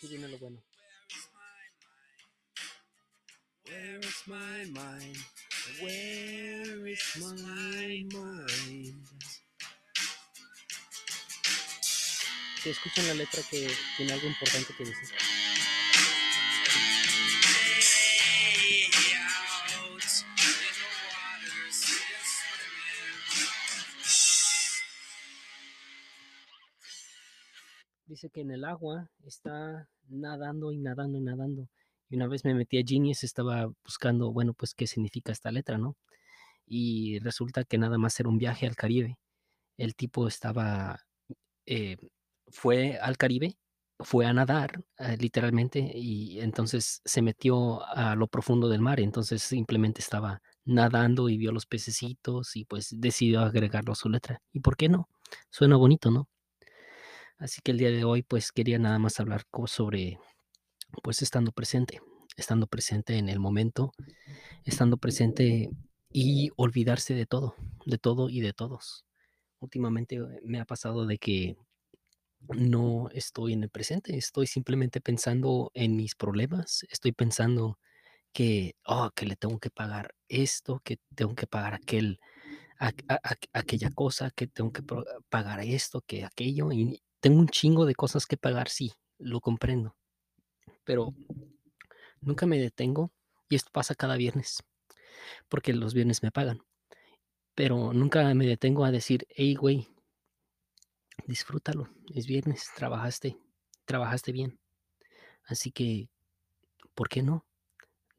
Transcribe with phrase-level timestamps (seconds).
[0.00, 0.62] Aquí viene lo bueno.
[3.66, 5.16] Where is my mind?
[5.82, 9.06] Where is my mind?
[12.62, 15.49] Que escuchen la letra que tiene algo importante que decir.
[28.20, 31.70] Dice que en el agua está nadando y nadando y nadando.
[32.10, 35.78] Y una vez me metí a Genius, estaba buscando, bueno, pues qué significa esta letra,
[35.78, 35.96] ¿no?
[36.66, 39.16] Y resulta que nada más era un viaje al Caribe.
[39.78, 41.00] El tipo estaba,
[41.64, 41.96] eh,
[42.48, 43.56] fue al Caribe,
[44.00, 49.00] fue a nadar, eh, literalmente, y entonces se metió a lo profundo del mar.
[49.00, 54.42] Entonces simplemente estaba nadando y vio los pececitos y pues decidió agregarlo a su letra.
[54.52, 55.08] ¿Y por qué no?
[55.48, 56.28] Suena bonito, ¿no?
[57.40, 60.18] Así que el día de hoy pues quería nada más hablar sobre
[61.02, 62.00] pues estando presente,
[62.36, 63.92] estando presente en el momento,
[64.64, 65.70] estando presente
[66.12, 67.54] y olvidarse de todo,
[67.86, 69.06] de todo y de todos.
[69.58, 71.56] Últimamente eh, me ha pasado de que
[72.40, 77.78] no estoy en el presente, estoy simplemente pensando en mis problemas, estoy pensando
[78.32, 82.20] que, oh, que le tengo que pagar esto, que tengo que pagar aquel,
[82.78, 84.82] aqu- a- aqu- aquella cosa, que tengo que
[85.30, 89.94] pagar esto, que aquello, y tengo un chingo de cosas que pagar, sí, lo comprendo,
[90.84, 91.14] pero
[92.20, 93.12] nunca me detengo
[93.48, 94.62] y esto pasa cada viernes,
[95.48, 96.62] porque los viernes me pagan,
[97.54, 99.86] pero nunca me detengo a decir, hey, güey,
[101.26, 103.36] disfrútalo, es viernes, trabajaste,
[103.84, 104.58] trabajaste bien,
[105.44, 106.08] así que,
[106.94, 107.44] ¿por qué no?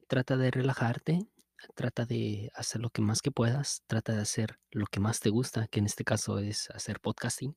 [0.06, 1.26] Trata de relajarte,
[1.74, 5.30] trata de hacer lo que más que puedas, trata de hacer lo que más te
[5.30, 7.56] gusta, que en este caso es hacer podcasting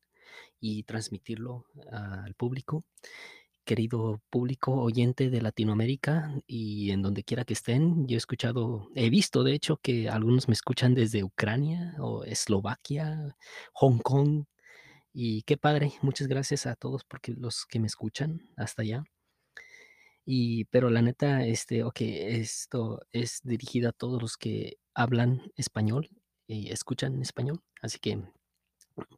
[0.59, 2.83] y transmitirlo al público.
[3.65, 9.09] Querido público oyente de Latinoamérica y en donde quiera que estén, yo he escuchado, he
[9.09, 13.35] visto de hecho que algunos me escuchan desde Ucrania o Eslovaquia,
[13.73, 14.45] Hong Kong
[15.13, 19.03] y qué padre, muchas gracias a todos porque los que me escuchan hasta allá.
[20.25, 26.09] Y, pero la neta, este, ok, esto es dirigido a todos los que hablan español
[26.47, 28.21] y escuchan español, así que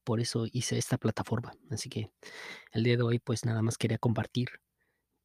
[0.03, 1.53] por eso hice esta plataforma.
[1.69, 2.09] Así que
[2.71, 4.49] el día de hoy, pues nada más quería compartir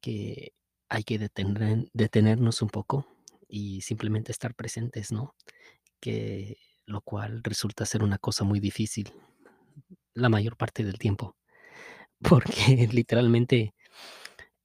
[0.01, 0.53] que
[0.89, 3.07] hay que detener, detenernos un poco
[3.47, 5.35] y simplemente estar presentes, ¿no?
[5.99, 9.11] Que lo cual resulta ser una cosa muy difícil
[10.13, 11.35] la mayor parte del tiempo,
[12.21, 13.73] porque literalmente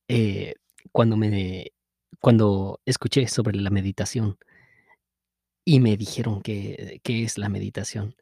[0.08, 0.54] eh,
[0.92, 1.72] cuando me
[2.20, 4.38] cuando escuché sobre la meditación
[5.64, 8.16] y me dijeron que qué es la meditación,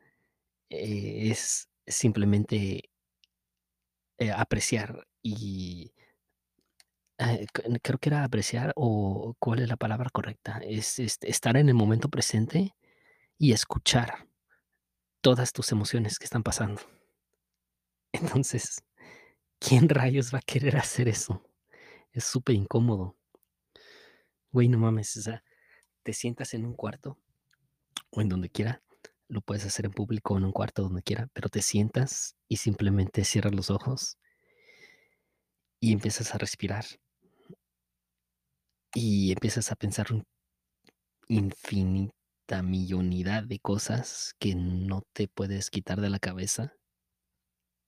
[0.70, 2.90] eh, es simplemente
[4.18, 5.92] eh, apreciar y
[7.18, 11.68] c- creo que era apreciar o cuál es la palabra correcta, es este, estar en
[11.68, 12.74] el momento presente
[13.38, 14.28] y escuchar
[15.22, 16.80] todas tus emociones que están pasando.
[18.12, 18.84] Entonces,
[19.60, 21.42] ¿quién rayos va a querer hacer eso?
[22.12, 23.16] Es súper incómodo.
[24.50, 25.44] Güey, no mames, o sea,
[26.02, 27.18] te sientas en un cuarto
[28.10, 28.82] o en donde quiera,
[29.28, 32.56] lo puedes hacer en público o en un cuarto donde quiera, pero te sientas y
[32.56, 34.18] simplemente cierras los ojos
[35.80, 36.84] y empiezas a respirar
[38.94, 40.06] y empiezas a pensar
[41.28, 46.74] infinita millonidad de cosas que no te puedes quitar de la cabeza,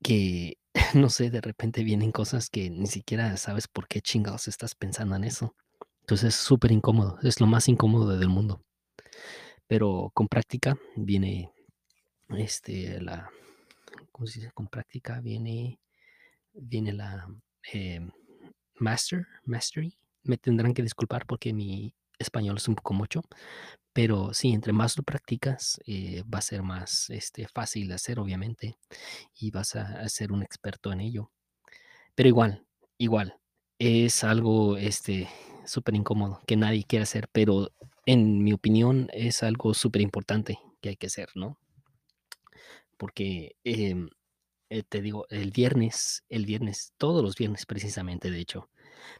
[0.03, 0.59] que
[0.95, 5.17] no sé, de repente vienen cosas que ni siquiera sabes por qué chingados estás pensando
[5.17, 5.55] en eso.
[6.01, 8.63] Entonces es súper incómodo, es lo más incómodo del mundo.
[9.69, 11.53] Pero con práctica viene
[12.31, 13.31] este la
[14.11, 14.53] ¿cómo se dice?
[14.53, 15.79] Con práctica viene
[16.53, 17.29] viene la
[17.73, 18.11] em,
[18.77, 19.97] master, mastery.
[20.25, 23.23] Me tendrán que disculpar porque mi español es un poco mucho,
[23.93, 28.19] pero sí, entre más lo practicas, eh, va a ser más este, fácil de hacer,
[28.19, 28.77] obviamente,
[29.35, 31.31] y vas a, a ser un experto en ello.
[32.15, 32.67] Pero igual,
[32.99, 33.39] igual,
[33.79, 35.29] es algo este,
[35.65, 37.71] súper incómodo que nadie quiere hacer, pero
[38.09, 41.59] en mi opinión es algo súper importante que hay que hacer, ¿no?
[42.97, 44.09] Porque em,
[44.71, 48.71] eh, te digo, el viernes, el viernes, todos los viernes precisamente, de hecho,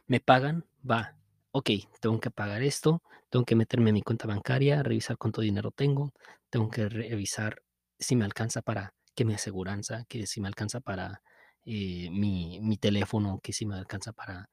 [0.07, 1.17] me pagan, va,
[1.51, 1.69] ok,
[2.01, 6.13] tengo que pagar esto, tengo que meterme a mi cuenta bancaria, revisar cuánto dinero tengo,
[6.49, 7.61] tengo que revisar
[7.99, 11.21] si me alcanza para que mi aseguranza, que si me alcanza para
[11.63, 14.49] eh, mi, mi teléfono, que si me alcanza para,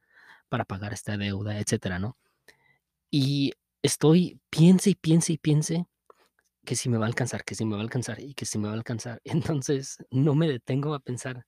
[0.50, 2.18] para pagar esta deuda, etcétera, ¿no?
[3.10, 3.52] Y
[3.86, 5.86] estoy, piense y piense y piense
[6.64, 8.58] que si me va a alcanzar, que si me va a alcanzar y que si
[8.58, 9.20] me va a alcanzar.
[9.60, 11.46] Entonces no me detengo a pensar,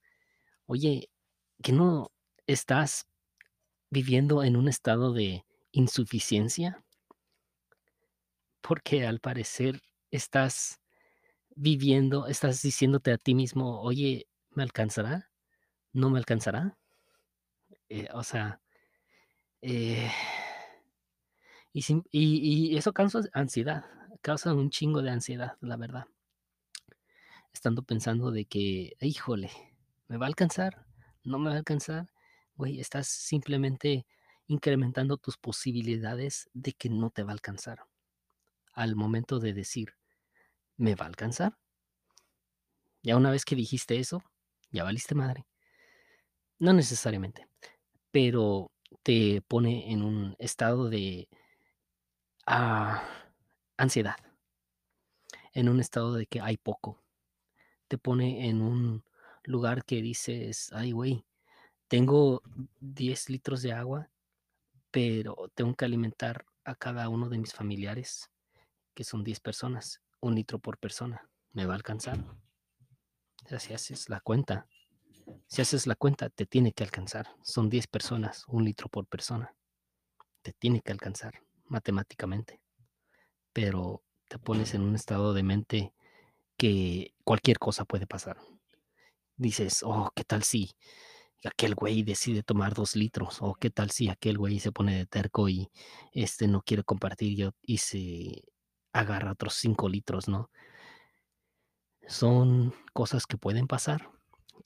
[0.66, 1.10] oye,
[1.62, 2.10] que no
[2.46, 3.06] estás
[3.90, 6.84] viviendo en un estado de insuficiencia?
[8.60, 9.80] Porque al parecer
[10.12, 10.80] estás
[11.56, 15.30] viviendo, estás diciéndote a ti mismo: "Oye, ¿me alcanzará?
[15.92, 16.78] ¿No me alcanzará?".
[17.88, 18.60] Eh, o sea,
[19.62, 20.10] eh,
[21.72, 23.84] y y y eso causa ansiedad,
[24.22, 26.06] causa un chingo de ansiedad, la verdad.
[27.52, 29.50] Estando pensando de que: "Híjole,
[30.08, 30.86] ¿me va a alcanzar?
[31.24, 32.08] ¿No me va a alcanzar?".
[32.56, 34.06] Güey, estás simplemente
[34.46, 37.84] incrementando tus posibilidades de que no te va a alcanzar.
[38.74, 39.94] Al momento de decir:
[40.78, 41.58] "¿Me va a alcanzar?".
[43.02, 44.22] Ya una vez que dijiste eso,
[44.70, 45.44] ya valiste madre.
[46.60, 47.46] No necesariamente,
[48.10, 48.72] pero
[49.04, 51.28] te pone en un estado de
[52.48, 53.02] ah,
[53.76, 54.16] ansiedad.
[55.52, 57.02] En un estado de que hay poco.
[57.88, 59.04] Te pone en un
[59.44, 61.24] lugar que dices: "Ay, güey,
[61.88, 62.42] tengo
[62.80, 64.10] 10 litros de agua,
[64.90, 68.30] pero tengo que alimentar a cada uno de mis familiares,
[68.94, 72.18] que son 10 personas, 1 litro por persona, ¿me va a alcanzar?".
[73.44, 74.66] O sea, si haces la cuenta
[75.46, 77.28] si haces la cuenta, te tiene que alcanzar.
[77.42, 79.54] Son 10 personas, 1 litro por persona.
[80.42, 82.60] Te tiene que alcanzar matemáticamente.
[83.54, 85.94] Pero te pones en un estado de mente
[86.58, 88.38] que cualquier cosa puede pasar.
[89.38, 90.72] Dices: "Oh, ¿qué tal si
[91.44, 93.38] aquel güey decide tomar 2 litros?
[93.42, 95.70] O, ¿qué tal si aquel güey se pone de terco y,
[96.12, 98.44] este, no quiere compartir y se
[98.92, 100.48] agarra otros 5 litros?", ¿no?
[102.06, 104.10] Son cosas que pueden pasar,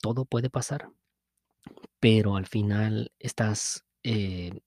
[0.01, 0.89] todo puede pasar.
[1.99, 4.59] Pero al final estás, eh,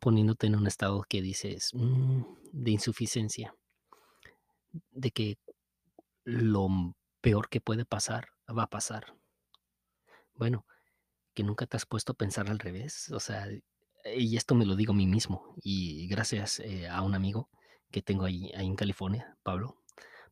[0.00, 2.22] poniéndote en un estado que dices, mm,
[2.52, 3.54] de insuficiencia.
[4.90, 5.38] De que
[6.24, 6.68] lo
[7.20, 9.16] peor que puede pasar, va a pasar.
[10.34, 10.66] Bueno,
[11.34, 13.10] ¿que nunca te has puesto a pensar al revés?
[13.12, 13.46] O sea,
[14.14, 17.48] y esto me lo digo a mí mismo, y gracias, eh, a un amigo
[17.90, 19.82] que tengo ahí ahí en California, Pablo.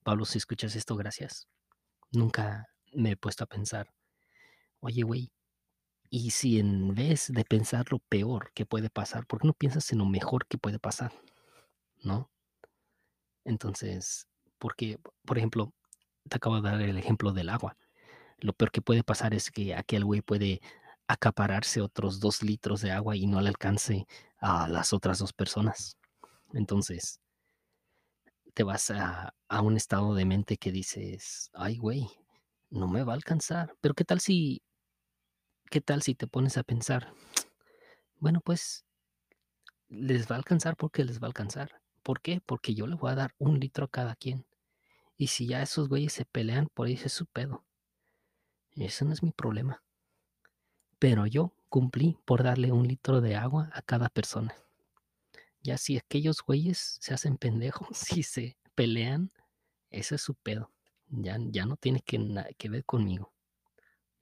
[0.02, 1.48] Pablo, si escuchas esto, gracias.
[2.12, 3.92] Nunca me he puesto a pensar,
[4.80, 5.32] oye, güey,
[6.16, 9.92] y si en vez de pensar lo peor que puede pasar, ¿por qué no piensas
[9.92, 11.12] en lo mejor que puede pasar?
[12.02, 12.30] ¿No?
[13.44, 14.26] Entonces,
[14.58, 15.72] porque, por ejemplo,
[16.28, 17.76] te acabo de dar el ejemplo del agua.
[18.40, 20.60] Lo peor que puede pasar es que aquel güey puede
[21.08, 24.06] acapararse otros 2 litros de agua y no le alcance
[24.38, 25.98] a las otras 2 personas.
[26.54, 27.20] Entonces
[28.54, 32.08] te vas a a un estado de mente que dices: "Ay, güey,
[32.70, 33.74] no me va a alcanzar".
[33.80, 34.62] Pero, ¿qué tal si
[35.70, 37.12] qué tal si te pones a pensar?
[38.18, 38.84] Bueno, pues
[39.88, 41.80] les va a alcanzar porque les va a alcanzar.
[42.02, 42.40] ¿Por qué?
[42.44, 44.46] Porque yo le voy a dar 1 litro a cada quien.
[45.16, 47.64] Y si ya esos güeyes se pelean, por ahí es su pedo.
[48.72, 49.82] Ese no es mi problema.
[50.98, 54.54] Pero yo cumplí por darle 1 litro de agua a cada persona.
[55.62, 59.32] Ya si aquellos güeyes se hacen pendejos, si se pelean,
[59.90, 60.70] ese es su pedo.
[61.08, 63.32] Ya ya no tiene que nada que ver conmigo,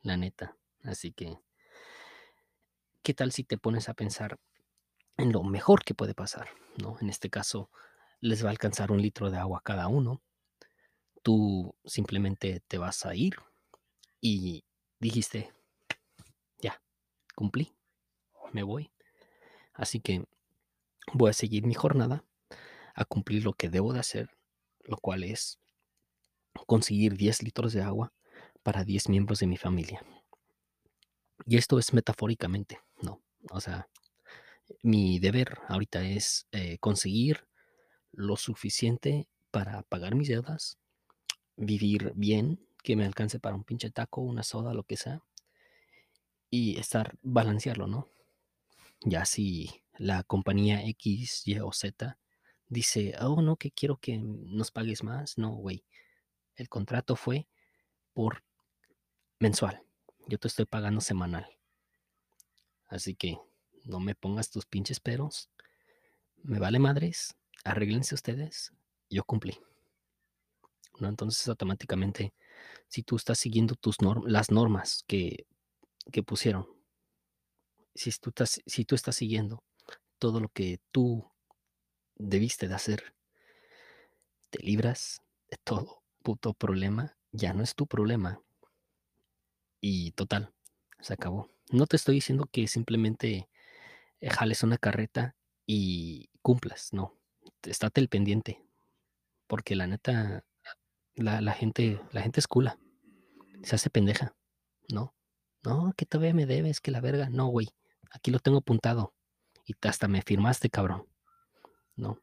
[0.02, 0.56] la neta.
[0.84, 1.42] Así que
[3.04, 4.38] ¿qué tal si te pones a pensar
[5.18, 6.48] en lo mejor que puede pasar?,
[6.82, 6.96] ¿no?
[7.00, 7.70] En este caso,
[8.20, 10.20] les va a alcanzar 1 litro de agua cada uno.
[11.24, 13.34] Tú simplemente te vas a ir
[14.20, 14.64] y
[15.00, 15.52] dijiste:
[16.60, 16.82] "Ya,
[17.36, 17.74] cumplí,
[18.52, 18.92] me voy".
[19.74, 20.24] Así que
[21.14, 22.24] voy a seguir mi jornada,
[22.94, 24.30] a cumplir lo que debo de hacer,
[24.84, 25.56] lo cual es
[26.68, 28.12] conseguir 10 litros de agua
[28.62, 30.02] para 10 miembros de mi familia.
[31.46, 33.20] Y esto es metafóricamente, ¿no?
[33.50, 33.88] O sea,
[34.82, 37.46] mi deber ahorita es, eh, conseguir
[38.12, 40.78] lo suficiente para pagar mis deudas,
[41.56, 45.22] vivir bien, que me alcance para un pinche taco, una soda, lo que sea.
[46.50, 48.08] Y estar balancearlo, ¿no?
[49.04, 52.18] Ya si la compañía X, Y o Z
[52.68, 55.38] dice: "Oh, no, que quiero que nos pagues más".
[55.38, 55.84] No, güey.
[56.56, 57.48] El contrato fue
[58.14, 58.44] por
[59.40, 59.82] mensual.
[60.26, 61.46] Yo te estoy pagando semanal.
[62.86, 63.38] Así que
[63.84, 65.50] no me pongas tus pinches peros.
[66.42, 68.72] Me vale madres, arréglense ustedes,
[69.10, 69.58] yo cumplí.
[70.98, 71.08] ¿No?
[71.08, 72.32] Entonces, automáticamente,
[72.88, 75.46] si tú estás siguiendo tus norm las normas que
[76.10, 76.66] que pusieron
[77.94, 79.62] si tú estás si tú estás siguiendo
[80.18, 81.30] todo lo que tú
[82.16, 83.14] debiste de hacer
[84.50, 88.40] te libras de todo puto problema, ya no es tu problema.
[89.82, 90.54] Y total,
[91.00, 91.50] se acabó.
[91.72, 93.50] No te estoy diciendo que simplemente,
[94.20, 95.36] eh, jales una carreta
[95.66, 97.18] y cumplas, no.
[97.64, 98.62] Estate al pendiente,
[99.48, 100.44] porque la neta,
[101.16, 102.78] la la gente la gente es cula,
[103.64, 104.36] se hace pendeja,
[104.92, 105.14] ¿no?
[105.64, 107.30] "No, que todavía me debes, que la verga".
[107.30, 107.68] No, güey,
[108.12, 109.14] aquí lo tengo apuntado.
[109.66, 111.08] y hasta me firmaste, cabrón.
[111.96, 112.10] ¿No?
[112.12, 112.20] O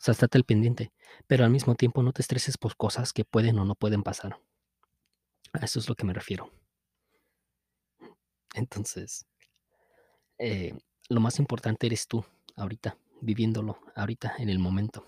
[0.00, 0.92] sea, estate al pendiente,
[1.28, 4.40] pero al mismo tiempo no te estreses por cosas que pueden o no pueden pasar.
[5.54, 6.50] A eso es lo que me refiero.
[8.54, 9.26] Entonces,
[10.38, 10.74] eh,
[11.08, 12.24] lo más importante eres tú,
[12.56, 15.06] ahorita, viviéndolo, ahorita, en el momento.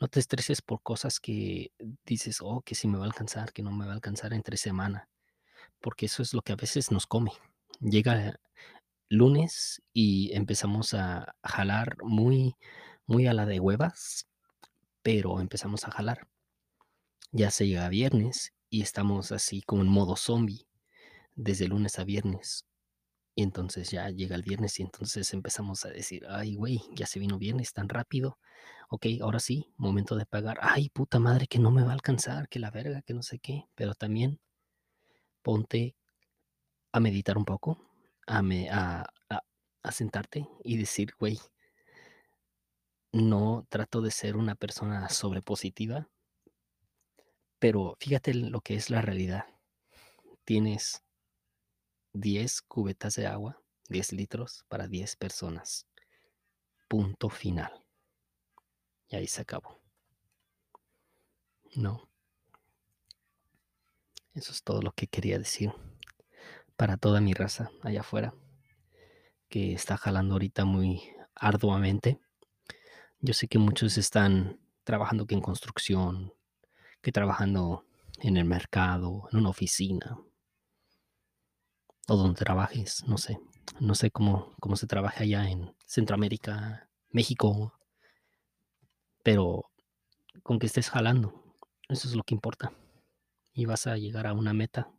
[0.00, 1.72] No te estreses por cosas que
[2.04, 4.56] dices, oh, que si me va a alcanzar, que no me va a alcanzar entre
[4.56, 5.08] semana,
[5.80, 7.32] porque eso es lo que a veces nos come.
[7.80, 8.38] Llega
[9.08, 12.56] lunes y empezamos a jalar muy,
[13.06, 14.26] muy a la de huevas,
[15.02, 16.28] pero empezamos a jalar.
[17.32, 20.66] Ya se llega viernes y estamos así como en modo zombie
[21.36, 22.66] desde lunes a viernes.
[23.36, 27.20] Y entonces ya llega el viernes y entonces empezamos a decir, ay, güey, ya se
[27.20, 28.38] vino viernes tan rápido.
[28.90, 30.58] Ok, ahora sí, momento de pagar.
[30.62, 33.38] Ay, puta madre, que no me va a alcanzar, que la verga, que no sé
[33.38, 33.66] qué.
[33.74, 34.40] Pero también
[35.42, 35.96] ponte
[36.92, 37.78] a meditar un poco,
[38.26, 39.40] a, me, a, a,
[39.82, 41.38] a sentarte y decir, güey,
[43.12, 46.08] no trato de ser una persona sobrepositiva,
[47.58, 49.44] pero fíjate lo que es la realidad.
[50.44, 51.05] Tienes
[52.16, 55.86] 10 cubetas de agua, 10 litros para 10 personas.
[56.88, 57.72] Punto final.
[59.08, 59.80] Y ahí se acabó.
[61.74, 62.08] No.
[64.34, 65.72] Eso es todo lo que quería decir
[66.76, 68.34] para toda mi raza allá afuera,
[69.48, 71.02] que está jalando ahorita muy
[71.34, 72.20] arduamente.
[73.20, 76.34] Yo sé que muchos están trabajando que en construcción,
[77.00, 77.86] que trabajando
[78.20, 80.18] en el mercado, en una oficina,
[82.08, 83.38] o donde trabajes, no sé.
[83.80, 87.72] No sé cómo, cómo se trabaja allá en Centroamérica, México,
[89.22, 89.70] pero
[90.42, 91.42] con que estés jalando,
[91.88, 92.72] eso es lo que importa.
[93.52, 94.90] Y vas a llegar a una meta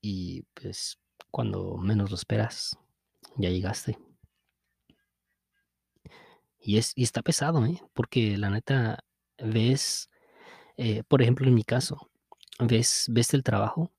[0.00, 0.98] y pues
[1.30, 2.76] cuando menos lo esperas,
[3.36, 3.98] ya llegaste.
[6.58, 7.80] Y, es, y está pesado, ¿eh?
[7.94, 9.04] Porque la neta,
[9.38, 10.10] ves,
[10.76, 12.10] eh, por ejemplo, en mi caso,
[12.58, 13.92] ves, ves el trabajo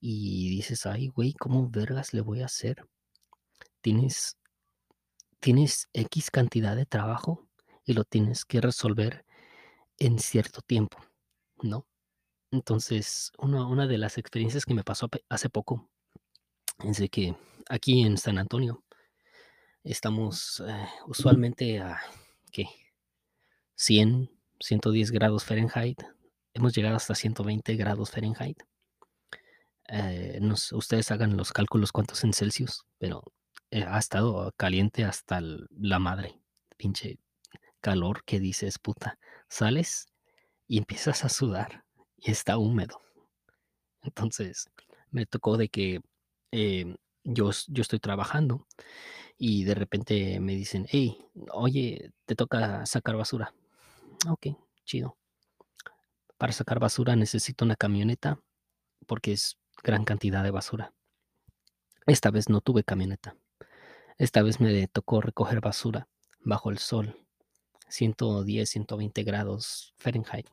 [0.00, 2.86] y dices, ay, güey, ¿cómo vergas le voy a hacer?
[3.80, 4.36] Tienes,
[5.40, 7.48] tienes X cantidad de trabajo
[7.84, 9.24] y lo tienes que resolver
[9.98, 10.98] en cierto tiempo,
[11.62, 11.86] ¿no?
[12.50, 15.88] Entonces, una, una de las experiencias que me pasó hace poco
[16.84, 17.36] es de que
[17.68, 18.84] aquí en San Antonio
[19.84, 22.00] estamos eh, usualmente a,
[22.52, 22.66] ¿qué?
[23.76, 26.02] 100, 110 grados Fahrenheit.
[26.54, 28.62] Hemos llegado hasta 120 grados Fahrenheit.
[29.88, 30.40] Eh,
[30.72, 33.22] ustedes hagan los cálculos cuántos en Celsius, pero
[33.70, 36.40] eh, ha estado caliente hasta la madre.
[36.76, 37.18] Pinche
[37.80, 39.18] calor que dices, puta.
[39.48, 40.08] Sales
[40.66, 41.84] y empiezas a sudar
[42.16, 43.00] y está húmedo.
[44.02, 44.70] Entonces,
[45.10, 46.00] me tocó de que
[46.50, 48.66] em, yo, yo estoy trabajando
[49.38, 51.18] y de repente me dicen, hey,
[51.52, 53.54] oye, te toca sacar basura.
[54.28, 54.48] Ok,
[54.84, 55.16] chido.
[56.38, 58.40] Para sacar basura necesito una camioneta
[59.06, 60.92] porque es gran cantidad de basura.
[62.06, 63.36] Esta vez no tuve camioneta.
[64.18, 66.08] Esta vez me tocó recoger basura
[66.40, 67.26] bajo el sol,
[67.88, 70.48] 110, 120 grados Fahrenheit.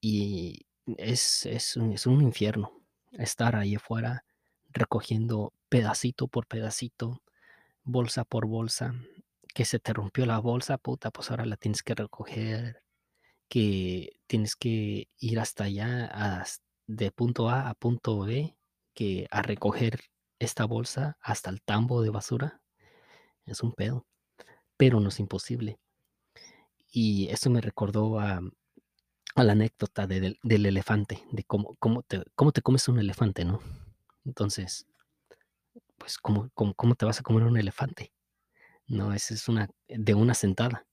[0.00, 0.66] Y
[0.96, 2.72] es, es, un, es un infierno
[3.12, 4.24] estar ahí afuera
[4.70, 7.22] recogiendo pedacito por pedacito,
[7.84, 8.94] bolsa por bolsa,
[9.54, 12.82] que se te rompió la bolsa, puta, pues ahora la tienes que recoger,
[13.48, 18.56] que tienes que ir hasta allá, hasta de punto A a punto B
[18.94, 20.00] que a recoger
[20.40, 22.62] esta bolsa hasta el tambo de basura
[23.44, 24.06] es un pedo,
[24.76, 25.78] pero no es imposible.
[26.90, 28.40] Y eso me recordó a,
[29.36, 33.60] la anécdota del, elefante, de cómo, cómo, te, cómo te comes un elefante, ¿no?
[34.24, 34.86] Entonces,
[35.96, 38.12] pues, ¿cómo, cómo, te vas a comer un elefante?
[38.86, 40.86] No, esa es una, de una sentada.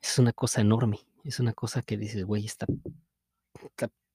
[0.00, 1.00] Es una cosa enorme.
[1.24, 2.66] Es una cosa que dices, güey, está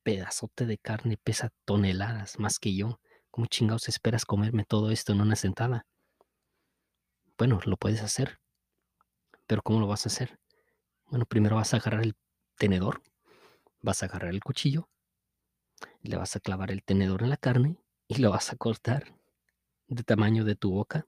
[0.03, 3.00] pedazote de carne pesa toneladas más que yo.
[3.29, 5.86] ¿Cómo chingados esperas comerme todo esto en una sentada?
[7.38, 8.39] Bueno, lo puedes hacer.
[9.48, 10.39] Pero ¿cómo lo vas a hacer?
[11.08, 12.15] Bueno, primero vas a agarrar el
[12.58, 13.01] tenedor,
[13.81, 14.89] vas a agarrar el cuchillo,
[16.01, 17.77] le vas a clavar el tenedor en la carne
[18.08, 19.15] y lo vas a cortar
[19.88, 21.08] de tamaño de tu boca.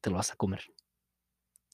[0.00, 0.62] Te lo vas a comer.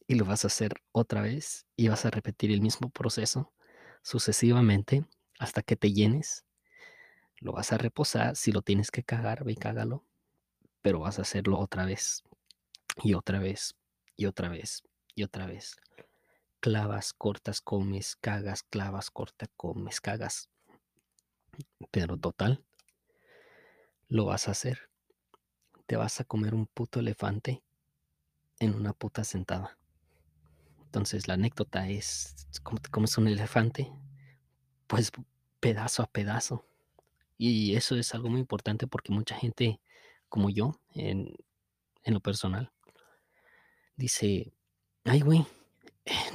[0.06, 3.52] Y lo vas a hacer otra vez y vas a repetir el mismo proceso
[4.02, 5.04] sucesivamente
[5.38, 6.44] hasta que te llenes.
[7.38, 8.36] Lo vas a reposar.
[8.36, 10.04] Si lo tienes que cagar, ve y cágalo.
[10.82, 12.24] Pero vas a hacerlo otra vez.
[13.02, 13.76] Y otra vez.
[14.16, 14.82] Y otra vez.
[15.14, 15.76] Y otra vez.
[16.60, 20.48] Clavas, cortas, comes, cagas, clavas, cortas, comes, cagas.
[21.90, 22.64] Pero total,
[24.08, 24.90] lo vas a hacer.
[25.86, 27.62] Te vas a comer un puto elefante
[28.58, 29.78] en una puta sentada.
[30.84, 33.92] Entonces la anécdota es, como te comes un elefante,
[34.88, 35.12] pues
[35.60, 36.64] pedazo a pedazo.
[37.36, 39.80] Y eso es algo muy importante porque mucha gente
[40.28, 41.36] como yo, en,
[42.02, 42.72] en lo personal,
[43.96, 44.52] dice,
[45.04, 45.46] ay, güey,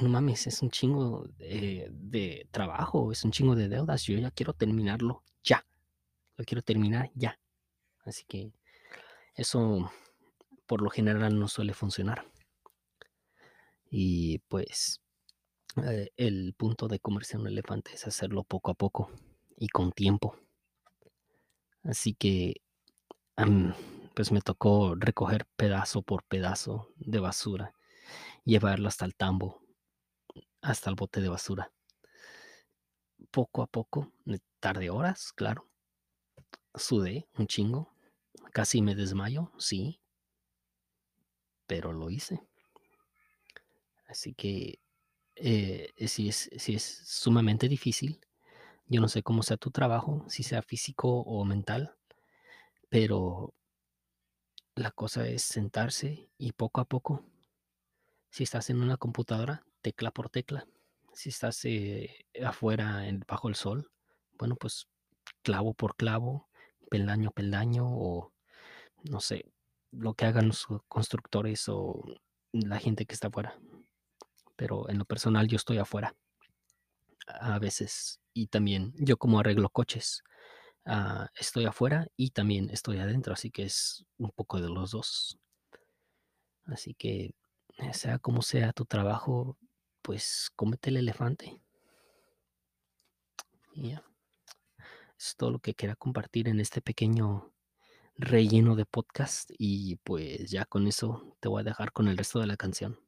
[0.00, 4.30] no mames, es un chingo de, de trabajo, es un chingo de deudas, yo ya
[4.30, 5.66] quiero terminarlo ya,
[6.36, 7.38] lo quiero terminar ya.
[8.04, 8.52] Así que
[9.34, 9.90] eso
[10.66, 12.26] por lo general no suele funcionar.
[13.90, 15.00] Y pues
[15.82, 19.10] eh, el punto de comerse un elefante es hacerlo poco a poco
[19.56, 20.36] y con tiempo.
[21.82, 22.62] Así que
[24.14, 27.74] pues me tocó recoger pedazo por pedazo de basura,
[28.44, 29.60] llevarlo hasta el tambo,
[30.62, 31.72] hasta el bote de basura.
[33.30, 35.68] Poco a poco, me tardé horas, claro.
[36.74, 37.92] Sudé un chingo,
[38.52, 40.00] casi me desmayo, sí,
[41.66, 42.40] pero lo hice.
[44.06, 44.78] Así que
[45.36, 48.20] eh, sí, es, sí es sumamente difícil.
[48.88, 51.96] Yo no sé cómo sea tu trabajo, si sea físico o mental,
[52.90, 53.54] pero
[54.76, 57.24] la cosa es sentarse y poco a poco,
[58.30, 60.66] si estás en una computadora, tecla por tecla.
[61.12, 63.90] Si estás eh, afuera en- bajo el sol,
[64.38, 64.88] bueno, pues
[65.42, 66.48] clavo por clavo,
[66.90, 68.32] peldaño peldaño o
[69.04, 69.46] no sé,
[69.92, 72.04] lo que hagan los constructores o
[72.52, 73.58] la gente que está afuera.
[74.56, 76.14] Pero en lo personal yo estoy afuera
[77.26, 80.22] a veces y también yo como arreglo coches,
[80.84, 85.38] ah, estoy afuera y también estoy adentro, así que es un poco de los dos.
[86.66, 87.34] Así que
[87.92, 89.58] sea como sea tu trabajo,
[90.02, 91.60] pues cómete el elefante.
[95.18, 97.52] Es todo lo que quería compartir en este pequeño
[98.16, 102.40] relleno de podcast y pues ya con eso te voy a dejar con el resto
[102.40, 103.03] de la canción.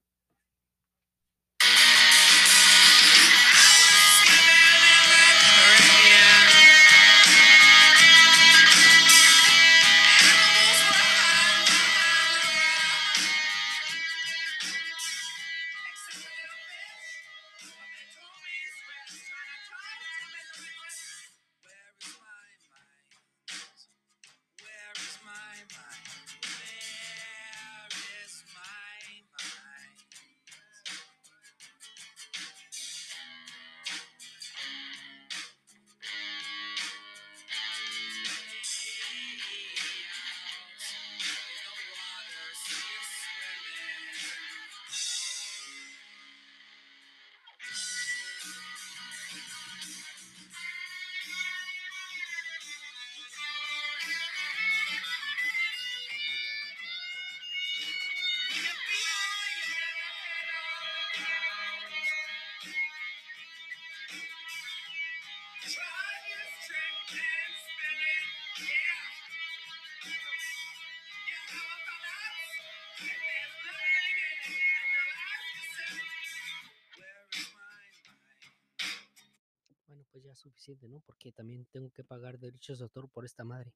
[80.51, 81.01] Suficiente, ¿no?
[81.01, 83.75] Porque también tengo que pagar derechos de autor por esta madre.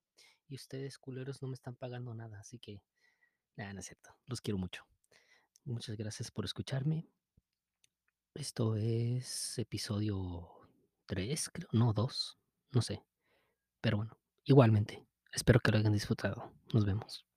[0.49, 2.83] Y ustedes, culeros, no me están pagando nada, así que...
[3.57, 4.11] Nada, no es cierto.
[4.27, 4.85] Los quiero mucho.
[5.65, 7.09] Muchas gracias por escucharme.
[8.35, 10.49] Esto es episodio
[11.07, 11.69] 3, creo.
[11.73, 12.39] No, 2.
[12.73, 13.03] No sé.
[13.81, 15.07] Pero bueno, igualmente.
[15.33, 16.53] Espero que lo hayan disfrutado.
[16.73, 17.30] Nos vemos.